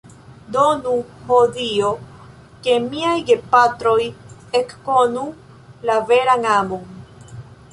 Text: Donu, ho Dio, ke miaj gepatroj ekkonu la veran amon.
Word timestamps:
Donu, 0.53 0.93
ho 1.27 1.35
Dio, 1.57 1.91
ke 2.67 2.77
miaj 2.87 3.13
gepatroj 3.27 3.99
ekkonu 4.61 5.27
la 5.91 5.99
veran 6.09 6.49
amon. 6.57 6.91